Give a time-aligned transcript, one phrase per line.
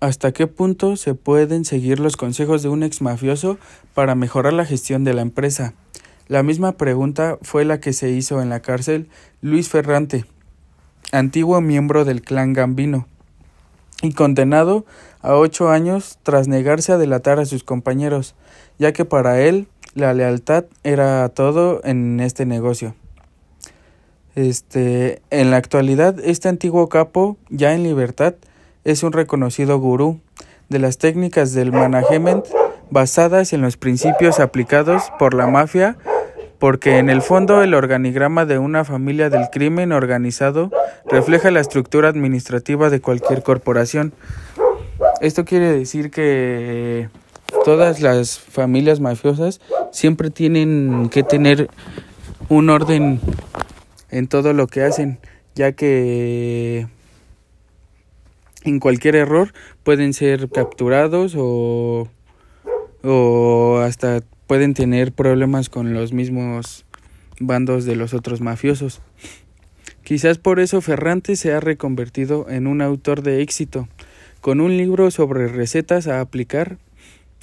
[0.00, 3.58] ¿Hasta qué punto se pueden seguir los consejos de un ex mafioso
[3.94, 5.74] para mejorar la gestión de la empresa?
[6.28, 9.08] La misma pregunta fue la que se hizo en la cárcel
[9.40, 10.24] Luis Ferrante,
[11.10, 13.08] antiguo miembro del clan Gambino,
[14.00, 14.86] y condenado
[15.20, 18.36] a ocho años tras negarse a delatar a sus compañeros,
[18.78, 22.94] ya que para él la lealtad era todo en este negocio.
[24.36, 28.36] Este, en la actualidad, este antiguo capo, ya en libertad,
[28.88, 30.18] es un reconocido gurú
[30.70, 32.46] de las técnicas del management
[32.88, 35.98] basadas en los principios aplicados por la mafia,
[36.58, 40.70] porque en el fondo el organigrama de una familia del crimen organizado
[41.04, 44.14] refleja la estructura administrativa de cualquier corporación.
[45.20, 47.10] Esto quiere decir que
[47.66, 49.60] todas las familias mafiosas
[49.92, 51.68] siempre tienen que tener
[52.48, 53.20] un orden
[54.08, 55.18] en todo lo que hacen,
[55.54, 56.86] ya que
[58.64, 62.08] en cualquier error pueden ser capturados o,
[63.02, 66.84] o hasta pueden tener problemas con los mismos
[67.40, 69.00] bandos de los otros mafiosos.
[70.02, 73.88] Quizás por eso Ferrante se ha reconvertido en un autor de éxito,
[74.40, 76.78] con un libro sobre recetas a aplicar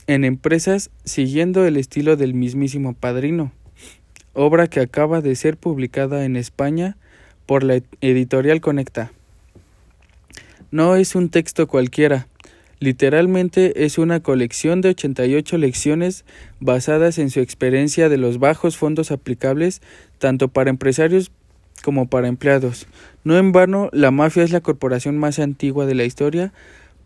[0.07, 3.51] en empresas siguiendo el estilo del mismísimo padrino,
[4.33, 6.97] obra que acaba de ser publicada en España
[7.45, 9.11] por la editorial Conecta.
[10.71, 12.27] No es un texto cualquiera,
[12.79, 16.25] literalmente es una colección de 88 lecciones
[16.59, 19.81] basadas en su experiencia de los bajos fondos aplicables
[20.17, 21.31] tanto para empresarios
[21.83, 22.87] como para empleados.
[23.23, 26.53] No en vano, la mafia es la corporación más antigua de la historia,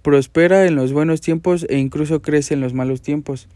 [0.01, 3.47] prospera en los buenos tiempos e incluso crece en los malos tiempos,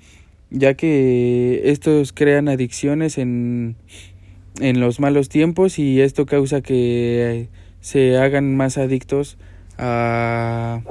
[0.49, 3.75] ya que estos crean adicciones en,
[4.59, 7.47] en los malos tiempos y esto causa que
[7.81, 9.37] se hagan más adictos
[9.77, 10.81] a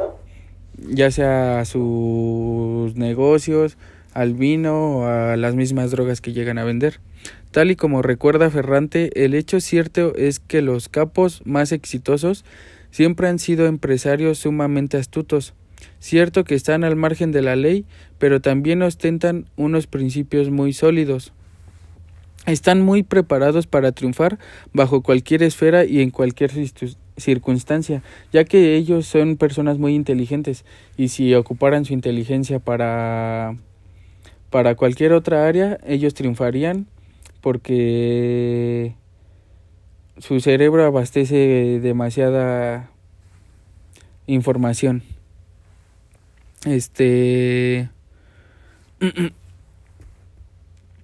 [0.88, 3.77] ya sea a sus negocios,
[4.14, 7.00] al vino o a las mismas drogas que llegan a vender.
[7.51, 12.45] Tal y como recuerda Ferrante, el hecho cierto es que los capos más exitosos
[12.90, 15.55] siempre han sido empresarios sumamente astutos.
[15.98, 17.85] Cierto que están al margen de la ley,
[18.18, 21.33] pero también ostentan unos principios muy sólidos.
[22.46, 24.39] Están muy preparados para triunfar
[24.73, 26.51] bajo cualquier esfera y en cualquier
[27.17, 28.02] circunstancia,
[28.33, 30.64] ya que ellos son personas muy inteligentes
[30.96, 33.56] y si ocuparan su inteligencia para
[34.50, 36.86] para cualquier otra área, ellos triunfarían
[37.40, 38.95] porque
[40.18, 42.90] su cerebro abastece demasiada
[44.27, 45.02] información.
[46.64, 47.89] Este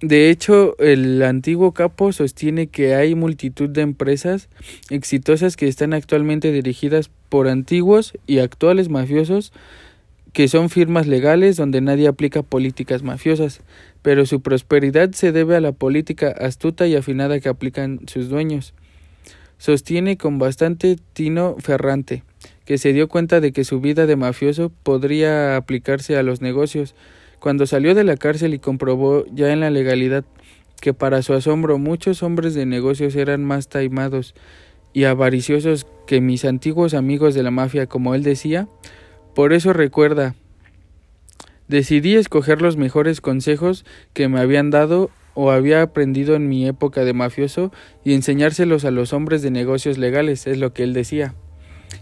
[0.01, 4.47] De hecho, el antiguo capo sostiene que hay multitud de empresas
[4.89, 9.51] exitosas que están actualmente dirigidas por antiguos y actuales mafiosos
[10.33, 13.61] que son firmas legales donde nadie aplica políticas mafiosas,
[14.01, 18.73] pero su prosperidad se debe a la política astuta y afinada que aplican sus dueños.
[19.57, 22.23] Sostiene con bastante tino Ferrante,
[22.65, 26.95] que se dio cuenta de que su vida de mafioso podría aplicarse a los negocios,
[27.39, 30.25] cuando salió de la cárcel y comprobó ya en la legalidad
[30.79, 34.33] que para su asombro muchos hombres de negocios eran más taimados
[34.93, 38.67] y avariciosos que mis antiguos amigos de la mafia, como él decía,
[39.35, 40.35] por eso recuerda,
[41.67, 47.05] decidí escoger los mejores consejos que me habían dado o había aprendido en mi época
[47.05, 47.71] de mafioso
[48.03, 51.35] y enseñárselos a los hombres de negocios legales, es lo que él decía,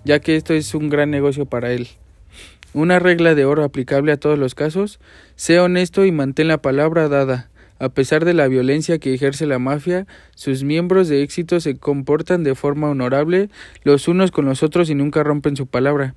[0.05, 1.87] ya que esto es un gran negocio para él.
[2.77, 4.99] Una regla de oro aplicable a todos los casos,
[5.35, 7.49] sé honesto y mantén la palabra dada.
[7.79, 10.05] A pesar de la violencia que ejerce la mafia,
[10.35, 13.49] sus miembros de éxito se comportan de forma honorable
[13.81, 16.13] los unos con los otros y nunca rompen su palabra.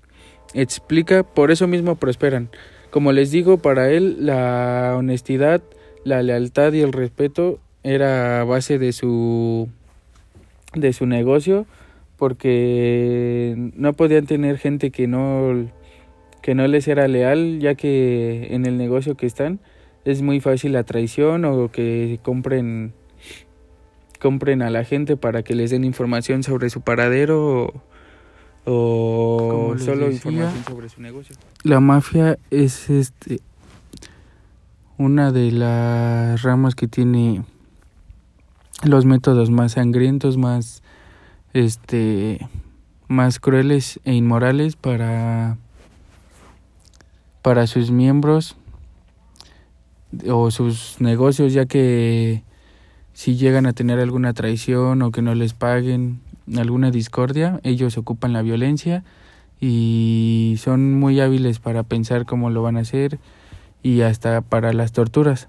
[0.52, 2.50] Explica, por eso mismo prosperan.
[2.90, 5.62] Como les digo, para él la honestidad,
[6.04, 9.70] la lealtad y el respeto era base de su
[10.74, 11.64] de su negocio
[12.18, 15.70] porque no podían tener gente que no
[16.42, 19.60] que no les era leal, ya que en el negocio que están
[20.04, 22.94] es muy fácil la traición o que compren
[24.20, 27.72] compren a la gente para que les den información sobre su paradero
[28.66, 31.36] o, solo información sobre su negocio.
[31.64, 33.40] La mafia es este
[34.98, 37.42] una de las ramas que tiene
[38.84, 40.82] los métodos más sangrientos, más
[41.54, 42.46] este
[43.08, 45.56] más crueles e inmorales para
[47.42, 48.56] para sus miembros
[50.28, 52.42] o sus negocios, ya que
[53.12, 56.20] si llegan a tener alguna traición o que no les paguen
[56.56, 59.04] alguna discordia, ellos ocupan la violencia
[59.60, 63.18] y son muy hábiles para pensar cómo lo van a hacer
[63.82, 65.48] y hasta para las torturas.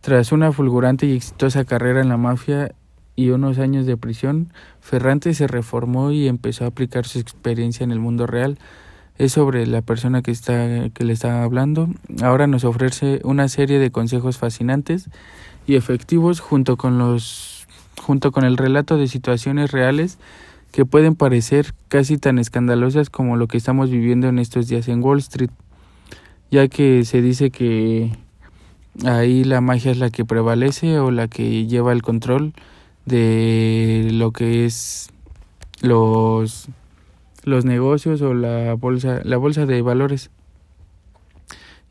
[0.00, 2.72] Tras una fulgurante y exitosa carrera en la mafia
[3.16, 7.90] y unos años de prisión, Ferrante se reformó y empezó a aplicar su experiencia en
[7.90, 8.58] el mundo real.
[9.18, 11.88] Es sobre la persona que está que le está hablando.
[12.22, 15.08] Ahora nos ofrece una serie de consejos fascinantes
[15.66, 17.66] y efectivos junto con los
[18.02, 20.18] junto con el relato de situaciones reales
[20.70, 25.02] que pueden parecer casi tan escandalosas como lo que estamos viviendo en estos días en
[25.02, 25.50] Wall Street,
[26.50, 28.12] ya que se dice que
[29.04, 32.52] ahí la magia es la que prevalece o la que lleva el control
[33.06, 35.08] de lo que es
[35.80, 36.68] los
[37.46, 40.30] los negocios o la bolsa la bolsa de valores.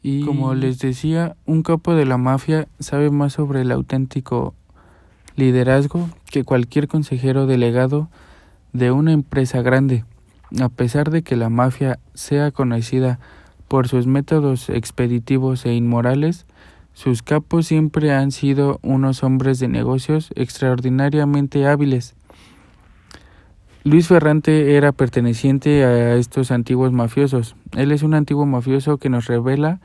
[0.03, 4.53] Y como les decía, un capo de la mafia sabe más sobre el auténtico
[5.35, 8.09] liderazgo que cualquier consejero delegado
[8.73, 10.03] de una empresa grande.
[10.61, 13.19] A pesar de que la mafia sea conocida
[13.67, 16.45] por sus métodos expeditivos e inmorales,
[16.93, 22.13] sus capos siempre han sido unos hombres de negocios extraordinariamente hábiles.
[23.85, 27.55] Luis Ferrante era perteneciente a estos antiguos mafiosos.
[27.77, 29.79] Él es un antiguo mafioso que nos revela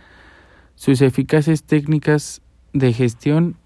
[0.75, 2.41] sus eficaces técnicas
[2.73, 3.57] de gestión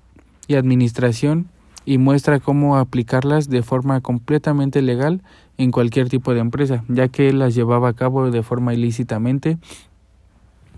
[0.48, 1.46] y administración
[1.84, 5.22] y muestra cómo aplicarlas de forma completamente legal
[5.56, 9.58] en cualquier tipo de empresa, ya que él las llevaba a cabo de forma ilícitamente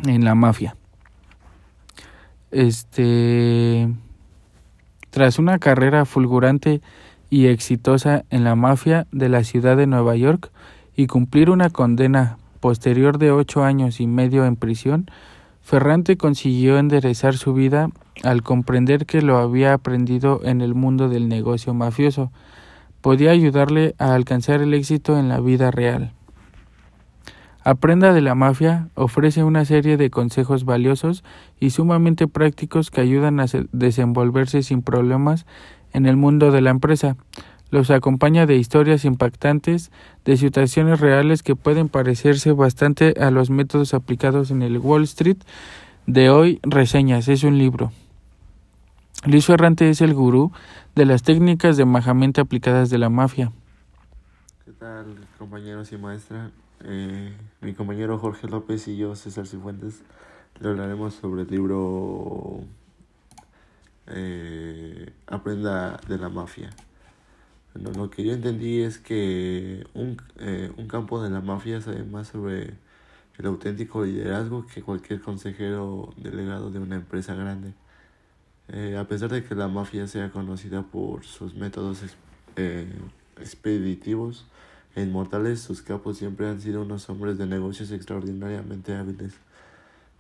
[0.05, 0.77] en la mafia.
[2.51, 3.89] Este
[5.09, 6.83] tras una carrera fulgurante
[7.31, 10.51] y exitosa en la mafia de la ciudad de Nueva York
[10.97, 15.11] y cumplir una condena posterior de ocho años y medio en prisión,
[15.63, 17.91] Ferrante consiguió enderezar su vida
[18.23, 22.31] al comprender que lo había aprendido en el mundo del negocio mafioso.
[23.01, 26.13] Podía ayudarle a alcanzar el éxito en la vida real.
[27.65, 31.25] Aprenda de la mafia ofrece una serie de consejos valiosos
[31.59, 35.47] y sumamente prácticos que ayudan a desenvolverse sin problemas
[35.97, 37.17] en el mundo de la empresa.
[37.71, 39.91] Los acompaña de historias impactantes,
[40.27, 45.39] de situaciones reales que pueden parecerse bastante a los métodos aplicados en el Wall Street
[46.07, 46.61] de hoy.
[46.63, 47.93] Reseñas, es un libro.
[49.25, 50.53] Luis Ferrante es el gurú
[50.95, 53.51] de las técnicas de majamente aplicadas de la mafia.
[54.67, 55.07] ¿Qué tal,
[55.39, 56.51] compañeros y maestra?
[56.85, 57.33] Eh,
[57.63, 60.03] mi compañero Jorge López y yo, César Cifuentes,
[60.61, 62.61] le hablaremos sobre el libro
[64.09, 66.71] eh, Aprenda de la mafia
[67.79, 72.29] lo que yo entendí es que un, eh, un campo de la mafia sabe más
[72.29, 72.75] sobre
[73.39, 77.75] el auténtico liderazgo que cualquier consejero delegado de una empresa grande.
[78.69, 82.03] Eh, a pesar de que la mafia sea conocida por sus métodos
[82.57, 82.91] eh,
[83.41, 84.47] expeditivos
[84.95, 89.35] e inmortales, sus capos siempre han sido unos hombres de negocios extraordinariamente hábiles.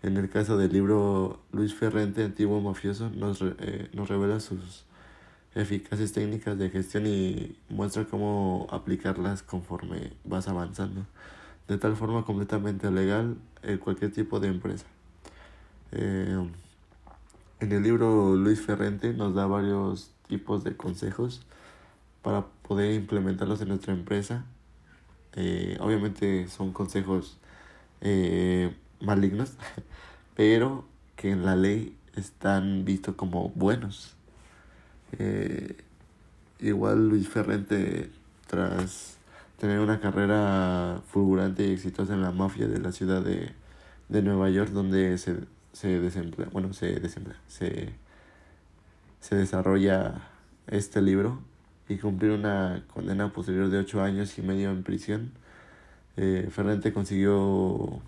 [0.02, 3.42] En el caso del libro Luis Ferrente, antiguo mafioso, nos,
[3.92, 4.84] nos revela sus
[5.56, 11.06] eficaces técnicas de gestión y muestra cómo aplicarlas conforme vas avanzando,
[11.66, 14.84] de tal forma completamente legal en cualquier tipo de empresa.
[15.92, 16.46] Eh,
[17.60, 21.40] en el libro Luis Ferrente nos da varios tipos de consejos
[22.22, 24.44] para poder implementarlos en nuestra empresa.
[25.36, 27.38] Eh, obviamente son consejos
[28.02, 28.74] eh,
[29.06, 29.54] malignos,
[30.36, 30.84] pero
[31.16, 34.16] que en la ley están vistos como buenos.
[35.18, 35.76] Eh,
[36.60, 38.10] igual Luis Ferrente,
[38.46, 39.18] tras
[39.58, 43.52] tener una carrera fulgurante y exitosa en la mafia de la ciudad de,
[44.08, 45.36] de Nueva York, donde se,
[45.72, 47.00] se desemplea, bueno, se
[47.48, 47.94] se,
[49.20, 50.28] se desarrolla
[50.66, 51.40] este libro
[51.88, 55.32] y cumplir una condena posterior de ocho años y medio en prisión.
[56.16, 58.00] Eh, Ferrente consiguió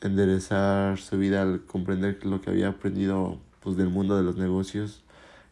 [0.00, 5.02] enderezar su vida al comprender lo que había aprendido pues, del mundo de los negocios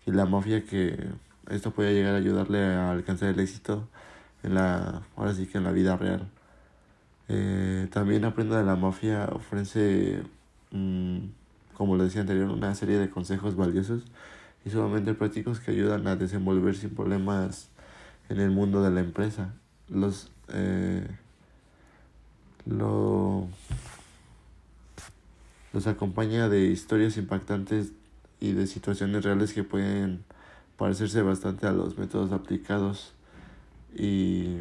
[0.07, 0.99] y la mafia que
[1.50, 3.88] esto puede llegar a ayudarle a alcanzar el éxito
[4.43, 6.29] en la ahora sí que en la vida real.
[7.29, 10.23] Eh, también aprenda de la mafia ofrece
[10.71, 11.19] mm,
[11.75, 14.03] como le decía anterior una serie de consejos valiosos
[14.64, 17.69] y sumamente prácticos que ayudan a desenvolver sin problemas
[18.29, 19.55] en el mundo de la empresa.
[19.88, 21.07] Los eh,
[22.67, 23.49] lo,
[25.75, 27.93] los acompaña de historias impactantes
[28.38, 30.25] y de situaciones reales que pueden
[30.76, 33.12] parecerse bastante a los métodos aplicados
[33.93, 34.59] y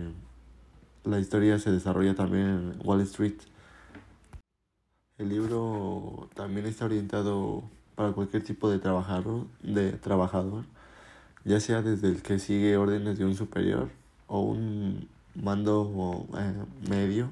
[1.03, 3.36] la historia se desarrolla también en Wall Street.
[5.20, 10.65] El libro también está orientado para cualquier tipo de trabajador, de trabajador,
[11.46, 13.89] ya sea desde el que sigue órdenes de un superior
[14.25, 17.29] o un mando eh, medio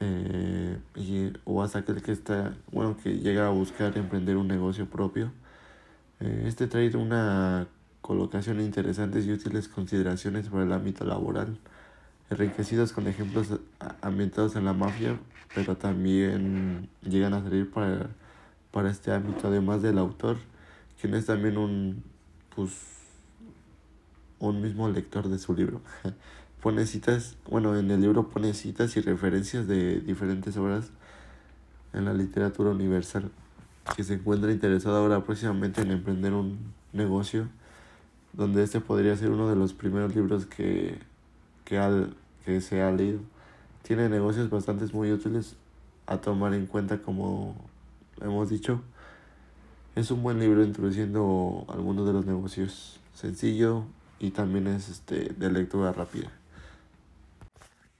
[0.00, 4.86] eh, y, o hasta aquel que está, bueno, que llega a buscar emprender un negocio
[4.86, 5.32] propio.
[6.20, 7.66] Eh, este trae una
[8.02, 11.58] colocación interesantes y útiles consideraciones para el ámbito laboral,
[12.30, 13.58] enriquecidos con ejemplos
[14.02, 15.18] ambientados en la mafia,
[15.54, 18.08] pero también llegan a servir para,
[18.70, 20.36] para este ámbito, además del autor,
[21.00, 22.02] quien es también un,
[22.54, 22.72] pues,
[24.38, 25.80] un mismo lector de su libro.
[26.60, 30.90] pone citas, bueno, en el libro pone citas y referencias de diferentes obras
[31.92, 33.30] en la literatura universal,
[33.94, 36.58] que se encuentra interesado ahora próximamente en emprender un
[36.92, 37.48] negocio,
[38.32, 40.98] donde este podría ser uno de los primeros libros que,
[41.64, 42.06] que,
[42.44, 43.20] que se leído.
[43.82, 45.56] Tiene negocios bastante muy útiles
[46.06, 47.56] a tomar en cuenta como
[48.20, 48.82] hemos dicho.
[49.94, 53.84] Es un buen libro introduciendo algunos de los negocios sencillo
[54.18, 56.30] y también es este de lectura rápida.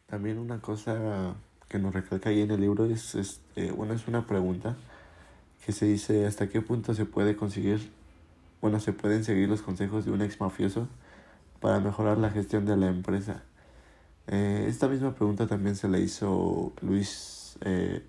[0.07, 1.35] También una cosa
[1.69, 4.77] que nos recalca ahí en el libro es, este, bueno, es una pregunta
[5.65, 7.91] que se dice hasta qué punto se puede conseguir,
[8.61, 10.87] bueno, se pueden seguir los consejos de un ex mafioso
[11.61, 13.43] para mejorar la gestión de la empresa.
[14.29, 18.05] Eh, esta misma pregunta también se le hizo Luis eh,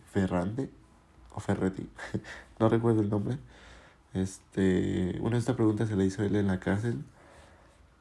[1.34, 1.90] o Ferretti,
[2.60, 3.38] no recuerdo el nombre.
[4.14, 7.04] Este, bueno, esta pregunta se le hizo él en la cárcel.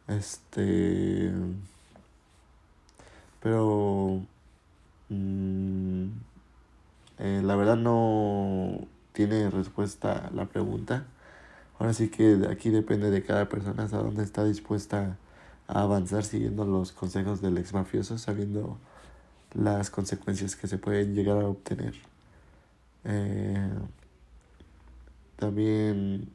[0.09, 1.33] Este,
[3.47, 4.23] pero
[5.09, 6.07] mm,
[7.21, 11.05] eh, la verdad no tiene respuesta la pregunta.
[11.79, 15.17] Ahora sí que aquí depende de cada persona hasta dónde está dispuesta
[15.69, 18.79] a avanzar siguiendo los consejos del ex mafioso, sabiendo
[19.55, 21.95] las consecuencias que se pueden llegar a obtener.
[23.05, 23.71] Eh,
[25.37, 26.31] también,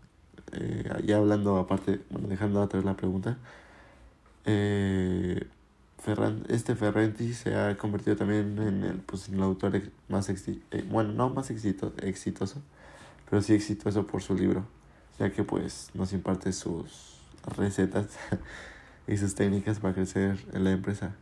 [0.53, 3.37] eh, ya hablando aparte, bueno, dejando atrás la pregunta,
[6.01, 9.79] Ferran, este Ferrenti se ha convertido también en el, pues, en el autor
[10.09, 12.59] más exitoso, eh, bueno, no más exito, exitoso,
[13.29, 14.65] pero sí exitoso por su libro,
[15.19, 17.19] ya que pues nos imparte sus
[17.55, 18.07] recetas
[19.07, 21.15] y sus técnicas para crecer en la empresa.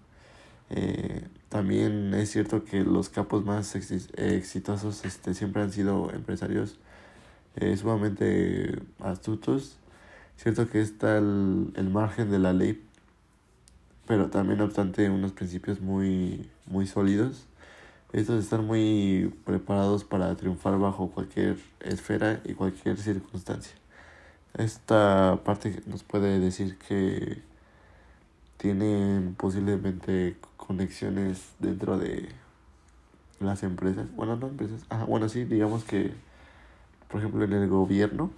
[0.69, 6.77] Eh, también es cierto que los capos más exitosos este, siempre han sido empresarios
[7.57, 9.77] eh, sumamente astutos.
[10.37, 12.81] Cierto que está el, el margen de la ley
[14.09, 17.45] pero también no obstante unos principios muy, muy sólidos.
[18.11, 23.75] Estos están muy preparados para triunfar bajo cualquier esfera y cualquier circunstancia.
[24.57, 27.43] Esta parte nos puede decir que
[28.57, 32.29] tienen posiblemente conexiones dentro de
[33.39, 34.07] las empresas.
[34.15, 34.81] Bueno, no empresas.
[34.89, 36.15] Ajá, bueno, sí, digamos que,
[37.09, 38.31] por ejemplo, en el gobierno,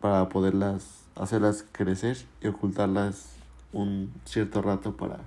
[0.00, 3.40] para poderlas, hacerlas crecer y ocultarlas
[3.72, 5.18] un cierto rato para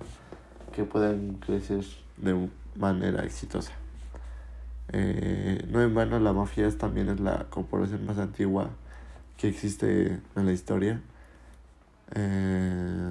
[0.74, 1.84] que puedan crecer
[2.16, 3.72] de manera exitosa.
[4.92, 8.70] Eh, no en vano la mafia también es la corporación más antigua
[9.36, 11.00] que existe en la historia.
[12.14, 13.10] Eh,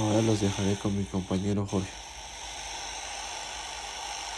[0.00, 2.09] Ahora los dejaré con mi compañero Jorge.